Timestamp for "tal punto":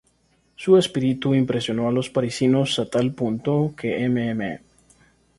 2.89-3.75